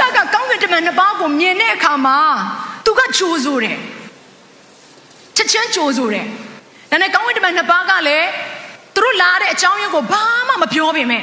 [0.00, 2.18] တကကောင်းကင်တမန်နှစ်ပါးကိုမြင်တဲ့အခါမှာ
[2.84, 3.78] သူကကြိုးဆိုတယ်
[5.36, 6.26] ချက်ချင်းကြိုးဆိုတယ်
[6.90, 8.28] ဒါနဲ့ကောင်းကင်တမန်နှစ်ပါးကလည်း
[8.94, 11.22] သူတို့လာတဲ့အကြောင်းရင်းကိုဘာမှမပြောပေမဲ့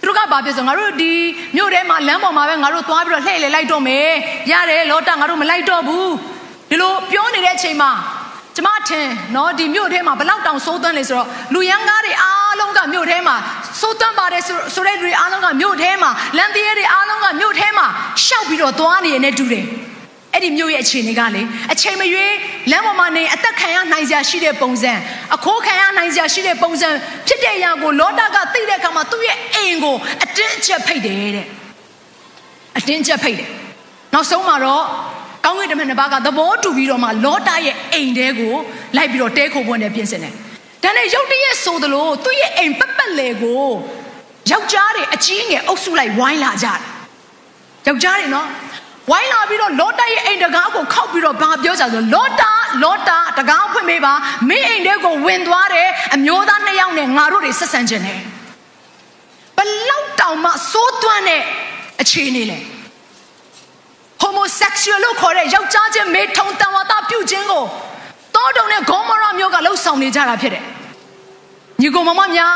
[0.00, 1.12] သူတို့ကဘာပြောဆိုငါတို့ဒီ
[1.56, 4.08] မြို့ထဲမှာလမ်းပေါ်မှာပဲငါတို့သွားပြီးတော့လှည့်လေလိုက်တော့မယ်
[4.50, 6.10] ရတယ်လောတငါတို့မလိုက်တော့ဘူး
[6.70, 7.90] ဒီလိုပြောနေတဲ့အချိန်မှာ
[8.56, 13.36] ကျမထင်နော်ဒီမြို့ထဲမှာဘလောက်တောင်စိုးသွန်းလေဆိုတော့လူရန်ကားတွေအား လုံးကမြို့ထဲမှာ
[13.80, 14.42] စိုးသွန်းပါတယ်
[14.74, 17.86] ဆိုတဲ့လူတွေအားလုံးကမြို့ထဲမှာလမ်းသေးတွေအားလုံးကမြို့ထဲမှာ
[18.24, 19.66] ရှောက်ပြီးတော့သွားနေရတဲ့တူတယ်
[20.32, 22.34] အဲ့ဒီမြို့ရဲ့အခြေအနေကလေအချိန်မရွေး
[22.70, 24.92] လမ်းပေါ်မှာနေအသက်ခံရနိုင်စရာရှိတဲ့ပုံစံ
[25.34, 26.88] အခိုးခံရနိုင်စရာရှိတဲ့ပုံစံ
[27.26, 31.46] ဖြစ်တဲ့အရာကိုလောတာကသိတဲ့အခါမှာသူ့ရဲ့အိမ်ကိုအတင်းအကျပ်ဖိတ်တယ်တဲ့
[32.78, 33.48] အတင်းအကျပ်ဖိတ်တယ်
[34.14, 34.84] နောက်ဆုံးမှာတော့
[35.44, 38.54] ကောင်းကင်တမန်တစ်ပါးကသဘောတူပြီးတော့မှလောတာရဲ့အိမ်တဲကို
[38.96, 40.34] လိုက်ပြီးတော့တဲခုပွင့်တယ်ပြင်ဆင်တယ်
[40.82, 43.66] ဒါနဲ့ရုတ်တရက်ဆိုသလိုသူ့ရဲ့အိမ်ပတ်ပတ်လေကို
[44.50, 46.80] ယောက်ျားတွေအကြီးငယ်အုပ်စုလိုက်ဝိုင်းလာကြတယ်
[47.86, 48.46] ယောက်ျားတွေနော်
[49.10, 52.50] ဝိုင်းလာပြီးတော့လောတာရဲ့အိမ်တကားကိုခောက်ပြီးတော့ဘာပြောကြဆိုလောတာ
[52.82, 54.12] လောတာတကားဖွင့်ပေးပါ
[54.48, 58.20] မင်းအိမ်တဲကိုဝင်သွားတယ်အမျိုးသားနှစ်ယောက်နဲ့ငါတို့တွေဆက်ဆံခြင်းနဲ့
[59.56, 61.42] ဘလောက်တောင်မှစိုးသွမ်းတဲ့
[62.00, 62.58] အခြေအနေလဲ
[64.22, 67.64] homosexual လို့ခေါ်တဲ့ယောက်ျားချင်းမေထုံတန်ဝါတာပြုခြင်းကို
[68.46, 70.64] တောတုံနဲ့ဂေါမောရမြို့ကလှုပ်ဆောင်နေကြတာဖြစ်တယ်။
[71.80, 72.54] ညီကောင်မမများ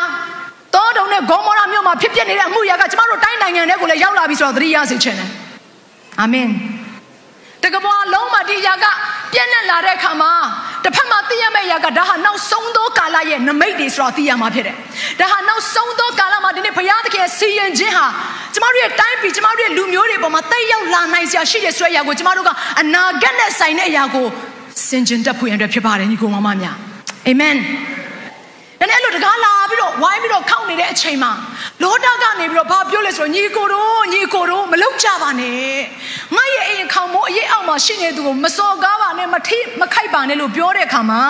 [0.74, 5.28] တောတုံနဲ့ဂေါမောရမြို့မှာဖြစ်ပျက်နေတဲ့အမှုရာကကျမတို့တိုင်းနိုင်ငံတွေကိုလည်းရောက်လာပြီဆိုတော့သတိရစေချင်တယ်။
[6.20, 6.48] အာမင်။
[7.62, 8.86] တကဘာလုံးမှာဒီရာက
[9.32, 10.32] ပြည့်နဲ့လာတဲ့အခါမှာ
[10.84, 14.76] တစ်ဖက်မှာသိရမယ့်အရာကဒါဟာနောက်ဆုံးသောကာလရဲ့နမိတ်တွေဆိုတော့သိရမှာဖြစ်တယ်။
[15.20, 18.06] ဒါဟာနောက်ဆုံးသောကာလမှာဒီနေ့ဘုရားသခင်စီရင်ခြင်းဟာ
[18.54, 24.26] ကျမတို့ရဲ့တိုင်းပြည်ကျမတို့ရဲ့လူမျိုးတွေပေါ်မှာတိတ်ရောက်လာနိုင်စရာရှိတဲ့ဆွဲအရာကိုကျမတို့ကအနာဂတ်နဲ့ဆိုင်တဲ့အရာကို
[24.88, 26.76] စင်ကြင်တက်ဖို့ရတဲ့ဖြစ်ပါတယ်ညီကောင်မမများ
[27.26, 27.56] အာမင်။
[28.80, 31.32] ဒါနဲ့အဲ့လိုတကားလာပြီးတော့ဝိုင်းပြီးတော့ခောက်နေတဲ့အချိန်မှာ
[31.82, 35.74] လောတာကနေပြီးတော့ဘာပြောလဲဆိုတော့ညီကိုတို့ညီကိုတို့မလောက်ကြပါနဲ့။
[36.36, 41.22] ငါရဲ့အိမ်ခေါင်မိုးအရေးအောက်မှာရှိနေသူကိုမစော်ကားပါနဲ့မထိမခိုက်ပါနဲ့လို့ပြောတဲ့အခါမှာ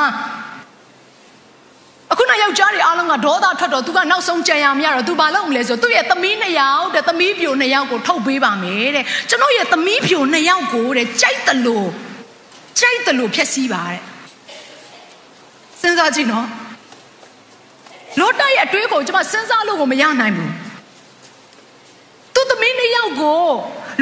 [2.12, 11.88] အခုနောက်ယောက်ျားတွေအားလုံးကဒေါသထွက်တော့သူကနောက်ဆုံးကြံရမရတော့သူဘာလုပ်မလဲဆိုသူ့ရဲ့သမီးနှစ်ယောက်တဲ့သမီးပြိုနှစ်ယောက်ကိုထုတ်ပေးပါမယ်တဲ့ကျွန်တော်ရဲ့သမီးပြိုနှစ်ယောက်ကိုတဲ့ကြိုက်တယ်လို့
[12.78, 14.00] ကြိုက်တယ်လို့ဖြည့်ဆည်းပါတဲ့
[15.80, 16.46] စဉ်းစားကြည့်နော်
[18.20, 20.52] လောတရဲ့အတွေးကိုကျွန်မစဉ်းစားလို့ကိုမရနိုင်ဘူး
[22.34, 23.44] သူသမီးနှစ်ယောက်ကို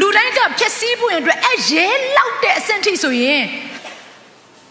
[0.00, 1.86] လူတိုင်းကဖြည့်ဆည်းဖို့အတွက်အရဲ
[2.16, 3.42] လောက်တဲ့အဆင့်ထိဆိုရင်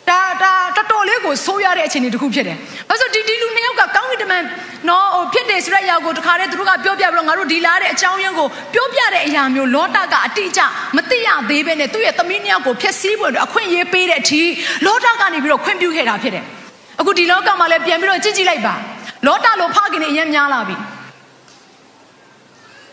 [0.09, 2.57] ဒါဒါတော်တော်လေးကိုဆိုးရတဲ့အခြေအနေတစ်ခုဖြစ်တယ်။
[2.89, 4.43] ဘာလို့ဒီဒီလူနှစ်ယော က်ကကောင်းကင်တမန်
[4.89, 10.61] နော်ဟိုဖြစ်တယ်ဆိုတဲ့အရာကိုတခါတည်းသူတို့ကပြောပြပြီးတော့ငါတို့ဒီလာတဲ့အကြောင်းရင်းကိုပြောပြတဲ့အရာမျိုးလောတကအတိအကျ
[10.95, 14.41] မသိရသေးဘဲနဲ့သူ့ရဲ့သမီးနှစ်ယောက်ကိုဖျက်ဆီးဖို့အတွက်အခွင့်အရေးပေးတဲ့အထိ
[14.85, 16.43] လောတကနေပြီးတော့ခွင့်ပြုခဲ့တာဖြစ်တယ်။
[16.99, 18.73] အခုဒီလောကမှာလည်းပြန်ပြီးတော့ကြည့်ကြည့်လိုက်ပါ။
[19.25, 20.77] လောတလိုဖခင်တွေအရင်များလာပြီ။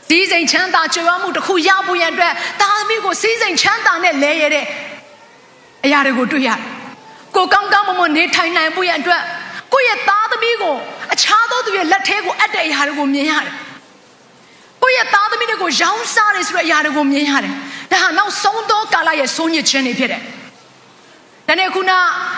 [0.08, 4.64] စီးစိမ်ချမ်းသာကြွယ်ဝမှုတစ်ခုရဖို့ရန်အတွက်တာသမီးကိုစီးစိမ်ချမ်းသာနဲ့လဲရတဲ့
[5.84, 6.58] အရာတွေကိုတွေ့ရတယ်
[7.36, 9.22] ကိုကောင်းကောင်းမမွန်နေထိုင်နိုင်ဖို့ရန်အတွက်
[9.72, 10.74] ကိုယ့်ရဲ့သား သမီးကို
[11.14, 13.54] အခြားသောသူရဲ့လက်ထဲကိုအပ်တဲ့အရာတွေကိုမြင်ရတယ်။
[14.82, 17.52] ကိုယ့်ရဲ့သားသမီးတွေကိုရောင်းစားတယ်ဆိုတဲ့အရာတွေကိုမြင်ရတယ်။
[17.90, 20.22] ဒါဟာနောက်ဆုံးသောကာလရဲ့ဆုံးညစ်ခြင်းတွေဖြစ်တယ်။
[21.48, 21.92] ဒါနဲ့ခုန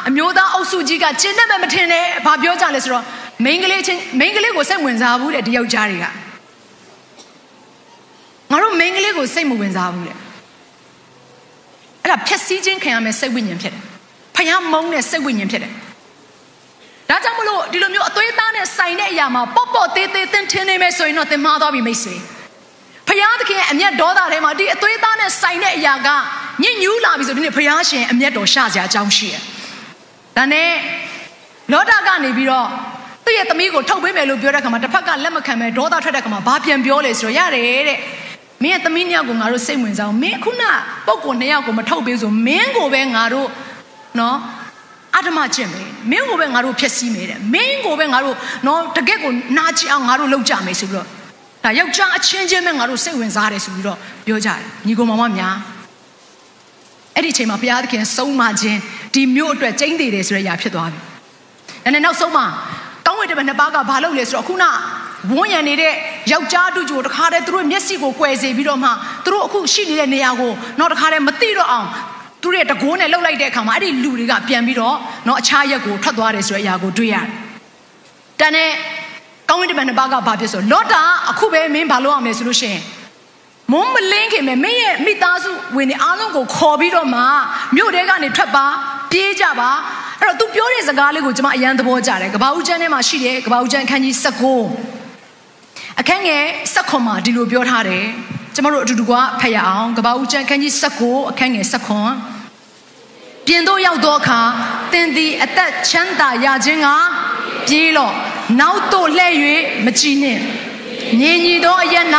[0.08, 3.04] အမျိုးသားအုပ်စုကြီးကကျင်းနဲ့မထင်နဲ့ဘာပြောကြလဲဆိုတော့
[3.44, 6.06] မိန်းကလေးချင်းမိန်းကလေးကိုစိတ်ဝင်စားဘူးတဲ့ဒီယောက်ျားတွေက
[8.50, 10.16] ငါတို့မိန်းကလေးကိုစိတ်မဝင်စားဘူးတဲ့
[12.02, 13.82] အဲ့ဒါဖြက်စီးခြင်းခံရမယ်စိတ်ဝိညာဉ်ဖြစ်တယ်
[14.36, 15.72] ဖယားမုန်းတဲ့စိတ်ဝိညာဉ်ဖြစ်တယ်။
[17.10, 22.14] ဒါကြောင့်မလို့ဒီလိုမျိုးအသွေးသားနဲ့ဆိုင်တဲ့အရာမှာပေါ့ပေါ့သေးသေးသင်ထင်းနေမယ်ဆိုရင်တော့သင်မှားသွားပြီမိတ်ဆွေ။
[23.08, 26.08] ဖယားသခင်အမျက်ဒေါသထဲမှာဒီအသွေးသားနဲ့ဆိုင်တဲ့အရာက
[26.62, 29.42] ညစ်ညူးလာပြီဆိုဒီနေ့ဖယားရှင်အမျက်တော်ရှာစရာအကြောင်းရှိတယ်။
[30.36, 30.70] ဒါနဲ့
[31.72, 32.66] လောတာကနေပြီးတော့
[33.24, 37.98] သူ့ရဲ့သမီးကိုထုတ်ပေးမယ်လို့ပြောတဲ့အခါမှာတစ်ဖက်ကလက်မခံပဲဒေါသထွက်တဲ့အခါမှာဘာပြန်ပြောလဲဆိုတော့ရတယ်တဲ့။
[38.62, 40.62] မင်းရဲ့သမီးနှစ်ယောက်ကိုငါတို့စိတ်ဝင်စားအောင်မင်းခုန
[41.06, 43.48] ပုံကိုနှစ်ယောက်ကိုမထုတ်ပေးဆိုမင်းကိုပဲငါတို့
[44.18, 44.36] နော်
[45.18, 48.36] အဓမ္မကျင့်မယ်မင်းကိုပဲငါတို့ဖျက်ဆီးမယ်တဲ့မင်းကိုပဲငါတို့
[48.66, 51.06] နော်တကက်ကိုနာကျင်အောင်ငါတို့လုပ်ကြမယ်ဆိုပြီးတော့
[51.64, 55.56] ဒါယောက်ျားအချင်းချင်းပဲငါတို့စိတ်ဝင်စားတယ်ဆိုပြီးတော့ပြောကြတယ်ညီကောင်မောင်မများ
[57.14, 58.78] အဲ့ဒီအချိန်မှာဘုရားသခင်ဆုံးမခြင်း
[59.14, 61.00] ဒီမျိုးအတွက်ကျိန်းသေးတယ်ဆိုတဲ့အရာဖြစ်သွားပြီ။
[61.84, 62.46] ဒါနဲ့နောက်ဆုံးမှာ
[63.06, 64.64] ကောင်းဝိတ္တမနှစ်ပါးကဘာလုပ်လဲဆိုတော့ခုန
[65.32, 65.92] ဝန်းရံနေတဲ့
[66.32, 68.90] ယောက်ျားတို့ကြိုတခါတည်းသူတို့မျက်စိကိုကွယ်စေပြီးတော့မှ
[69.24, 71.88] သူတို့အခုရှိနေတဲ့နေရာကိုတော့တခါတည်းမသိတော့အောင်
[72.46, 74.96] သူတို့ရဲ့တကိုးနဲ့လှုပ်လိုက်တဲ့အခါမှာအဲ့ဒီလူတွေကပြန်ပြီးတော့
[75.26, 77.26] တော့အခြားရက်ကိုထွက်သွားတယ်ဆိုတဲ့အရာကိုတွေ့ရတယ်။
[78.40, 78.70] တန်တဲ့
[79.48, 82.82] ကောင်းဝင်တမန်နှစ်ပါးကဘာဖြစ်ဆိုလောတာအခုပဲမင်းဘာလုပ်အောင်လဲဆိုလို့ရှိရင်
[83.72, 87.22] မုံမလင်းခင်မဲ့မင်းရဲ့မိသားစုဝင်နေအားလုံးကိုခေါ်ပြီးတော့မှ
[87.76, 88.66] မြို့ထဲကနေထွက်ပါ
[89.10, 89.70] ပြေးကြပါ
[90.20, 94.14] အဲ့တော့ तू ပြောတဲ့စကားလေးကိုကျွန်မအရန်သဘောကျတယ်ကဘာဦးကျမ်းထဲမှာရှိတယ်ကဘာဦးကျမ်းအခန်းကြီး
[94.92, 96.44] 19အခန်းငယ်
[96.74, 98.04] 16မှာဒီလိုပြောထားတယ်
[98.54, 100.72] ကျွန်တော်တို့အတူတူကဖတ်ရအောင်ကဘာဦးကျမ်းအခန်းကြီး
[101.02, 102.35] 19အခန်းငယ်19
[103.46, 104.40] ပြင်သို့ရောက်သောအခါ
[104.92, 106.88] သင်သည်အသက်ချမ်းသာရခြင်းက
[107.68, 108.14] ပြေးလော့
[108.60, 109.34] နောက်သို့လှည့်၍
[109.84, 110.40] မကြည့်နှင့်
[111.20, 112.06] ငြိမ်ညီသောအရက်၌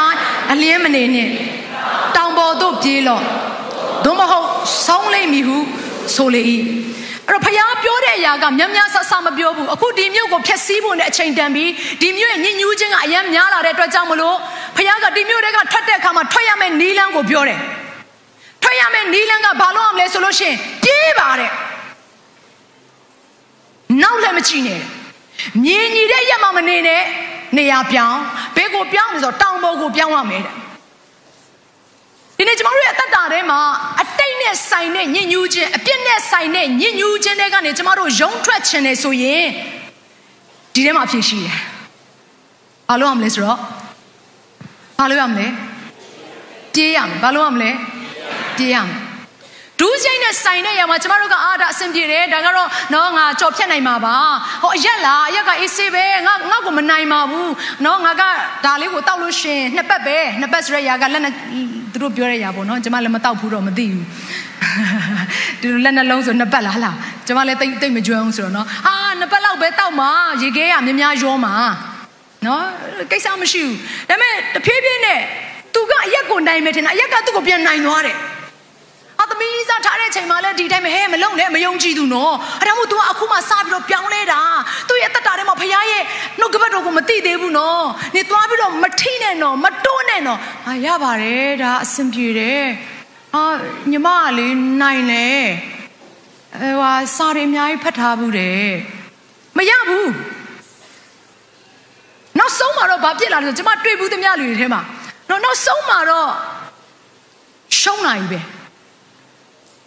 [0.51, 1.31] အလင်းမနေနှင့်
[2.15, 3.24] တောင်ပေါ်သို့ပြေးလော့
[4.06, 4.47] သို့မဟုတ်
[4.85, 5.57] ဆောင်းလိမ့်မည်ဟု
[6.15, 6.41] ဆိုလေ၏
[7.27, 11.71] အဲ့တော့ဖခင်ပြောတဲ့အရာကမြတ်မြတ်ဆဆမပြောဘူးအခုဒီမြို့ကိုဖျက်ဆီးဖို့နဲ့အချိန်တန်ပြီး
[12.01, 14.38] ဒီမြို့ရဲ့ညဉ့်ညူးခြင်းကအရင်များလာတဲ့အတွက်ကြောင့်မလို့
[14.77, 17.85] ဖခင်ကဒီမြို့တွေကထွက်တဲ့အခါမှာထွက်ရမယ့်နီးလန်းကိုပြောတယ်ထွက်ရ
[18.98, 21.52] မယ့်နီးလန်းကဘာလို့အောင်လဲဆိုလို့ရှိရင်ပြေးပါတဲ့
[24.02, 24.82] နောက်လည်းမကြည့်နဲ့
[25.64, 27.04] မြင်ညီတဲ့ရက်မှမနေနဲ့
[27.58, 28.20] နေရာပြောင်း
[28.56, 30.54] ဘယ်ကိုပြောင်းလဲဆိုတော့တောင်ပေါ်ကိုပြောင်းရမယ်တဲ့
[32.38, 33.60] ဒီနေ့ကျွန်တော်တို့ရဲ့အသက်တာထဲမှာ
[34.02, 39.46] အတိတ်နဲ့ဆိုင်တဲ့ညဉ့်ညူးခြင်းအပြစ်နဲ့ဆိုင်တဲ့ညဉ့်ညူးခြင်းတွေကနေကျွန်တော်တို့ယုံထွက်ခြင်းနေဆိုရင်
[40.74, 41.58] ဒီထဲမှာအဖြစ်ရှိတယ်။
[42.90, 43.60] ဘာလို့ရမလဲဆိုတော့
[44.98, 45.48] ဘာလို့ရမလဲ
[46.74, 47.72] ပြေးရမယ်ဘာလို့ရမလဲ
[48.59, 49.07] ပြေးရမယ်
[49.80, 54.18] ဒူးစိမ့်နဲ့ဆိုင်တဲ့နေရာမှာကျမတို့ကအာဒါအဆင်ပြေတယ်ဒါကတော့နော်ငါကြော်ဖြတ်နိုင်မှာပါ
[54.63, 57.51] ဟောအရက်လားအရက်ကအေးဆေးပဲငါငါ့ကိုမနိုင်ပါဘူး
[57.86, 58.24] နော်ငါက
[58.65, 61.33] ဒါလေးကိုတောက်လို့ရှင်နှစ်ပတ်ပဲနှစ်ပတ်ဆိုတဲ့ຢာကလက်နဲ့
[61.92, 64.06] သူတို့ပြောတဲ့ຢာပေါ့နော်ကျမလည်းမတောက်ဘူးတော့မသိဘူး
[65.62, 66.95] ဒီလိုလက်နှလုံးဆိုနှစ်ပတ်လားလား
[67.27, 70.10] ကျမလည်းတိတ်တိတ်မကြွအောင်ဆိုတော့နော်ဟာနှစ်ပတ်လောက်ပဲတောက်မှာ
[70.42, 71.53] ရေခဲရများများရောမှာ
[72.45, 72.63] နော်
[73.12, 73.75] ကိစ္စမရှိဘူး
[74.10, 75.19] ဒါပေမဲ့တဖြည်းဖြည်းနဲ့
[75.74, 78.26] သူကအရက်ကိုနိုင်မယ်ထင်တာအရက်ကသူ့ကိုပြန်နိုင်သွားတယ်အ
[79.38, 84.42] သမီးစားထားတဲ့ချိန်မှာလည်းဒီတိုင်းပဲဟဲ့မလုံနဲ့မယုံကြည်သူနော်အဲ့ဒါမို့ तू ကအခုမှစပြီးတော့ပြောင်းလဲတာ
[84.89, 86.04] သူ့ရဲ့တက်တာထဲမှာဖခင်ရဲ့
[86.39, 87.86] နှုတ်ကပတ်တော်ကိုမသိသေးဘူးနော်
[88.16, 92.63] နေသွားပြီးတော့မထိနဲ့နော်မတိုးနဲ့နော်ဟာရပါတယ်ဒါအဆင်ပြေတယ်
[93.36, 93.44] အာ
[93.92, 94.48] ညီမကလေ
[94.81, 95.28] နိုင်လေ
[96.56, 98.69] အဲဟာစာတွေအများကြီးဖတ်ထားဘူးတယ်
[99.57, 100.12] မရဘူး
[102.39, 104.81] နောက်ဆုံးမှာတော့ဘာဖြစ်လာလဲဆိုကျမတွေ့ဘူးသမျှလူတွေထဲမှာ
[105.30, 106.30] တော့နောက်ဆုံးမှာတော့
[107.80, 108.39] ရှုံးနိုင်ပဲ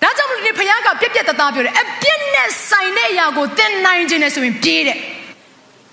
[0.02, 4.98] ဒါကြောင့်မလို့ဒီဖခင်ကပြက်ပြက်တသားပြောတယ်အပြစ်နဲ့ဆိုင်တဲ့အရာကိုသင်နိုင်ခြင်းနဲ့ဆိုရင်ပြေးတယ်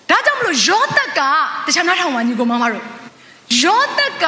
[0.09, 1.21] ဒါကြောင့်မလို့ယောသက်က
[1.65, 2.83] တခြားနားထောင်ပါညီကိုမမတို့
[3.61, 4.25] ယောသက်က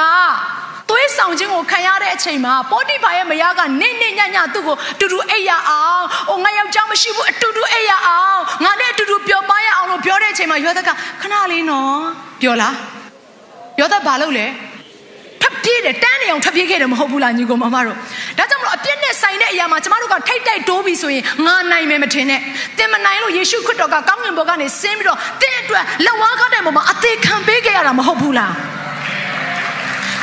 [0.88, 10.90] သွေးဆောင်ခြင်းကိုခံရတဲ့အချိန်မှာပေါတိဖာရဲ့မယားကနေနေညညသူ့ကိုတူတူအိပ်ရအောင်။အိုငါယောက်ျားမရှိဘူးအတူတူအိပ်ရအောင်။ငါနဲ့အတူတူပျော်ပါရအောင်လို့ပြောတဲ့အချိန်မှာယောသက်က
[11.20, 12.00] ခဏလေးနော်
[12.40, 12.74] ပြောလား။
[13.80, 14.69] ယောသက်ဘာလုပ်လဲ။ထ
[15.60, 17.96] ပ်ပြေးတယ်တန်းနေအောင်ထပ်ပြေးခဲ့တယ်မဟုတ်ဘူးလားညီကိုမမတို့
[18.38, 22.40] ဒါကြောင့်မလို့အပြစ်နဲ့ဆိုင်တဲ့အရာမှာကျမတို့ကထိတ်တိုက်တိုးပြီဆိုရင်ငါနိုင်မယ်မထင်နဲ့
[22.78, 28.54] တင်မနိုင်လို့ယေရှုခရစ်တော်ကကောင်းကင်ဘုံကနေဆင်းပြီးတော့တင်းအတွက်လက်ဝါးကားတဲ့ပုံမှာအသေးခံပေးခဲ့ရတာမဟုတ်ဘူးလား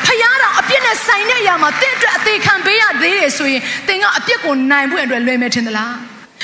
[0.06, 5.94] ဖယားတော်အပြစ်နဲ့ဆိုင်တဲ့အရာမှာတင့်အတွက်အသေးခံပေးရသေးတယ်ဆိုရင်သင်ကအပြစ်ကိုနိုင်ဖို့အတွက်လွယ်မယ်ထင်သလား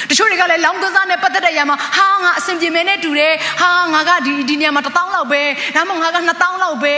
[0.09, 5.41] တချို့တွေကလည်းလောင်းကစားနဲ့ပတ်သက်တဲ့အရာမှာဟာငါအဆင်ပြေမယ်နဲ့တူတယ်ဟာငါကဒီဒီနေရာမှာ1000လောက်ပဲ
[5.75, 6.95] ဒါမှမဟုတ်ငါက2000လောက်ပဲ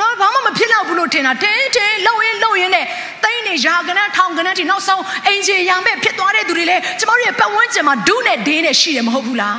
[0.00, 2.86] နော်ဘာမှမဖြစ်တော့ဘူးလို့ထင်တာတင်းတင်းလှုပ်ရင်းလှုပ်ရင်းနဲ့
[3.24, 9.56] တိန်းနေရာကနန်းထောင်ကနန်းထိနောက်ဆုံးအင်ဂျင်ရံပဲဖြစ်သွားတဲ့သူတွေလည်းကျမတို့ရဲ့ပတ်ဝန်းကျင်မှာဒုနဲ့ဒင်းနဲ့ရှိတယ်မဟုတ်ဘူးလား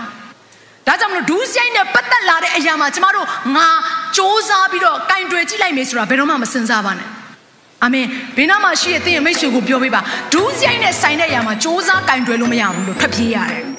[0.87, 3.67] ဒါကြောင့်မလို့ဒူးဆိုင်နဲ့ပတ်သက်လာတဲ့အရာမှာကျမတို့ငါ
[4.15, 7.07] စူးစမ်းပြီးတော့ကင်တွယ်ကြည့်လိုက်မယ်ဆိုတာဘယ်တော့မှမစင်စားပါနဲ့
[7.83, 8.05] အာမင်
[8.37, 10.01] ဘေးနားမှာရှိတဲ့သင်ရဲ့မိတ်ဆွေကိုပြောပေးပါ
[10.33, 13.78] ဒူးဆိုင်နဲ့ဆိုင်တဲ့အရာမှာစူးစမ်းကင်တွယ်လို့မရဘူးလို့ဖတ်ပြရတယ်